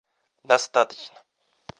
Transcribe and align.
достаточно 0.43 1.13